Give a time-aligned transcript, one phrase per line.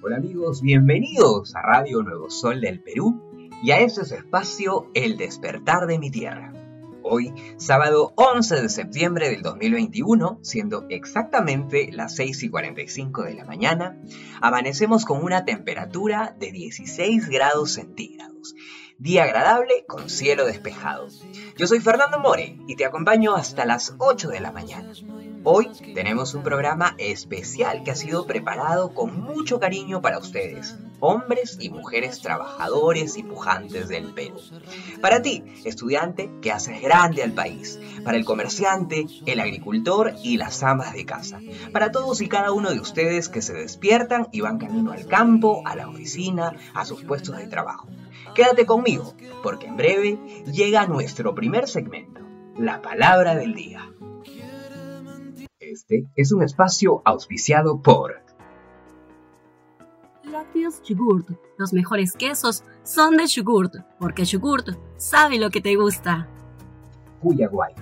[0.00, 3.20] Hola amigos, bienvenidos a Radio Nuevo Sol del Perú
[3.64, 6.52] y a este espacio El despertar de mi tierra.
[7.02, 13.44] Hoy, sábado 11 de septiembre del 2021, siendo exactamente las 6 y 45 de la
[13.44, 14.00] mañana,
[14.40, 18.54] amanecemos con una temperatura de 16 grados centígrados.
[18.98, 21.08] Día agradable con cielo despejado.
[21.56, 24.92] Yo soy Fernando More y te acompaño hasta las 8 de la mañana.
[25.50, 31.56] Hoy tenemos un programa especial que ha sido preparado con mucho cariño para ustedes, hombres
[31.58, 34.36] y mujeres trabajadores y pujantes del Perú.
[35.00, 37.80] Para ti, estudiante que haces grande al país.
[38.04, 41.40] Para el comerciante, el agricultor y las amas de casa.
[41.72, 45.62] Para todos y cada uno de ustedes que se despiertan y van camino al campo,
[45.64, 47.88] a la oficina, a sus puestos de trabajo.
[48.34, 52.20] Quédate conmigo, porque en breve llega nuestro primer segmento,
[52.58, 53.88] la palabra del día.
[55.70, 58.22] Este es un espacio auspiciado por
[60.24, 61.28] Lácteos Yogurt.
[61.58, 66.26] Los mejores quesos son de Yogurt, porque Yogurt sabe lo que te gusta.
[67.20, 67.74] Puyaguay.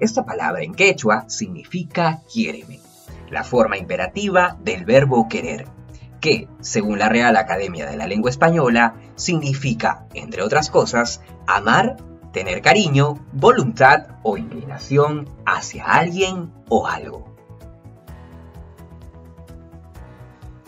[0.00, 2.80] Esta palabra en quechua significa quiéreme,
[3.30, 5.66] la forma imperativa del verbo querer,
[6.20, 11.96] que, según la Real Academia de la Lengua Española, significa, entre otras cosas, amar
[12.34, 17.32] tener cariño, voluntad o inclinación hacia alguien o algo.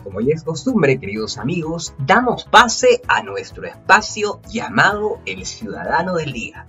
[0.01, 6.31] Como ya es costumbre, queridos amigos, damos pase a nuestro espacio llamado El Ciudadano del
[6.31, 6.67] Día.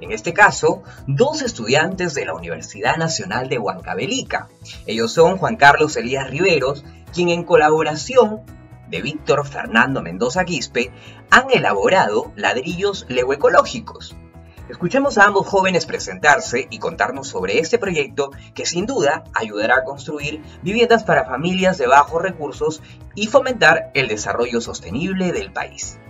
[0.00, 4.48] En este caso, dos estudiantes de la Universidad Nacional de Huancavelica.
[4.86, 8.42] Ellos son Juan Carlos Elías Riveros, quien en colaboración
[8.88, 10.92] de Víctor Fernando Mendoza Quispe
[11.30, 14.14] han elaborado ladrillos legoecológicos.
[14.68, 19.84] Escuchemos a ambos jóvenes presentarse y contarnos sobre este proyecto que sin duda ayudará a
[19.84, 22.82] construir viviendas para familias de bajos recursos
[23.14, 26.00] y fomentar el desarrollo sostenible del país.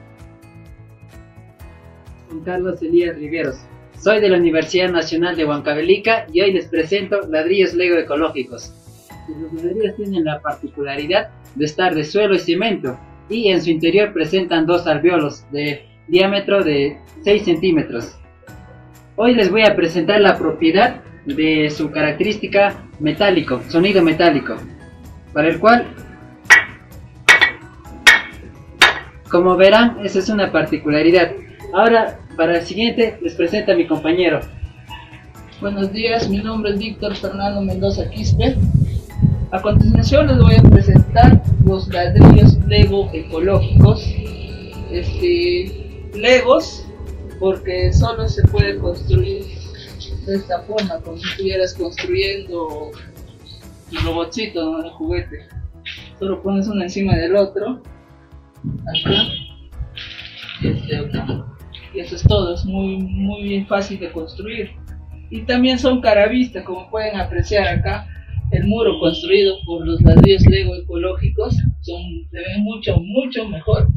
[2.29, 3.57] Juan Carlos Elías Riveros.
[3.99, 8.73] Soy de la Universidad Nacional de Huancavelica y hoy les presento ladrillos Lego ecológicos.
[9.29, 14.15] Los ladrillos tienen la particularidad de estar de suelo y cemento y en su interior
[14.15, 18.17] presentan dos alveolos de diámetro de 6 centímetros.
[19.19, 24.57] Hoy les voy a presentar la propiedad de su característica metálico, sonido metálico,
[25.33, 25.87] para el cual,
[29.31, 31.31] como verán, esa es una particularidad.
[31.73, 34.41] Ahora, para el siguiente, les presento a mi compañero.
[35.63, 38.55] Buenos días, mi nombre es Víctor Fernando Mendoza Quispe.
[39.51, 44.05] A continuación les voy a presentar los ladrillos Lego ecológicos.
[44.93, 46.86] Este, Legos
[47.39, 49.45] porque solo se puede construir
[50.27, 52.91] de esta forma, como si estuvieras construyendo
[53.93, 54.79] un robotcito, ¿no?
[54.79, 55.47] Un juguete.
[56.19, 57.83] Solo pones uno encima del otro,
[58.83, 59.23] acá,
[60.63, 61.57] y este otro.
[61.95, 64.71] Y eso es todo, es muy, muy fácil de construir.
[65.31, 68.07] Y también son caravista, como pueden apreciar acá,
[68.53, 73.89] el muro construido por los ladrillos Lego ecológicos son, se ven mucho, mucho mejor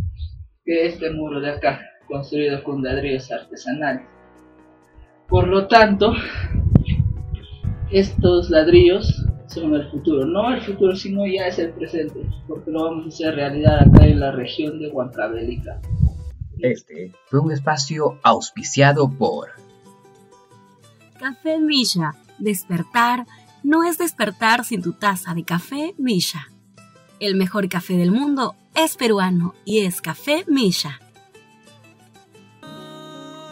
[0.65, 4.05] que este muro de acá construido con ladrillos artesanales.
[5.27, 6.11] Por lo tanto,
[7.91, 12.83] estos ladrillos son el futuro, no el futuro, sino ya es el presente, porque lo
[12.83, 15.79] vamos a hacer realidad acá en la región de Huancavelica.
[16.59, 19.49] Este fue un espacio auspiciado por
[21.19, 22.15] Café Milla.
[22.37, 23.25] Despertar
[23.63, 26.49] no es despertar sin tu taza de café Milla.
[27.19, 30.99] El mejor café del mundo es peruano y es Café Milla.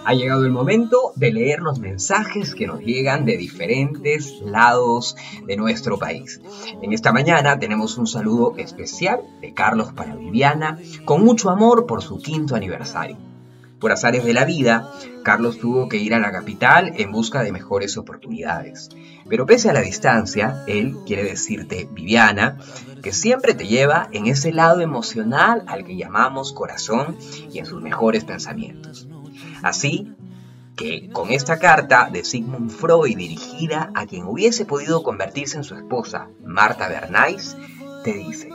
[0.08, 5.58] Ha llegado el momento de leer los mensajes que nos llegan de diferentes lados de
[5.58, 6.40] nuestro país.
[6.82, 12.02] En esta mañana tenemos un saludo especial de Carlos para Viviana, con mucho amor por
[12.02, 13.18] su quinto aniversario.
[13.82, 14.90] Por azares de la vida,
[15.26, 18.88] Carlos tuvo que ir a la capital en busca de mejores oportunidades.
[19.28, 22.60] Pero pese a la distancia, él quiere decirte, Viviana,
[23.04, 27.18] que siempre te lleva en ese lado emocional al que llamamos corazón
[27.52, 29.10] y en sus mejores pensamientos.
[29.64, 30.14] Así
[30.76, 35.76] que con esta carta de Sigmund Freud dirigida a quien hubiese podido convertirse en su
[35.76, 37.58] esposa, Marta Bernays,
[38.04, 38.50] te dice,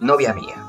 [0.00, 0.64] Novia mía,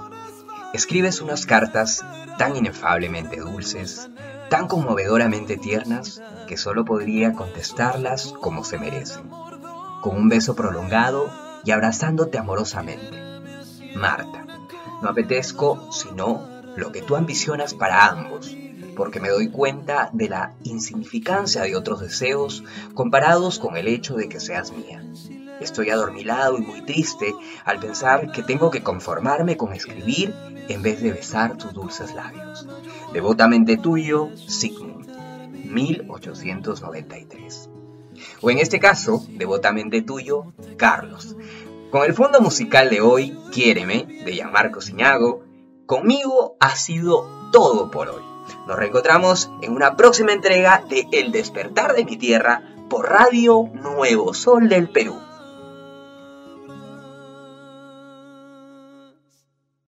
[0.74, 2.04] escribes unas cartas
[2.38, 4.10] tan inefablemente dulces,
[4.50, 9.30] tan conmovedoramente tiernas, que solo podría contestarlas como se merecen,
[10.02, 11.32] con un beso prolongado
[11.64, 13.16] y abrazándote amorosamente.
[13.96, 14.46] Marta,
[15.02, 18.56] no apetezco sino lo que tú ambicionas para ambos,
[18.96, 22.64] porque me doy cuenta de la insignificancia de otros deseos
[22.94, 25.04] comparados con el hecho de que seas mía.
[25.60, 27.36] Estoy adormilado y muy triste
[27.66, 30.34] al pensar que tengo que conformarme con escribir
[30.68, 32.68] en vez de besar tus dulces labios.
[33.14, 35.08] Devotamente tuyo, Sigmund,
[35.66, 37.70] 1893.
[38.42, 41.36] O en este caso, devotamente tuyo, Carlos.
[41.92, 45.44] Con el fondo musical de hoy, Quiéreme, de Gianmarco Ciñago,
[45.92, 48.24] conmigo ha sido todo por hoy.
[48.66, 54.34] Nos reencontramos en una próxima entrega de El despertar de mi tierra por Radio Nuevo
[54.34, 55.20] Sol del Perú.